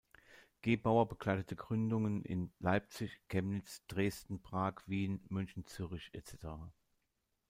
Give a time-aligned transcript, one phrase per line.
[0.63, 6.47] Gebauer begleitete Gründungen in Leipzig, Chemnitz, Dresden, Prag, Wien, München, Zürich etc.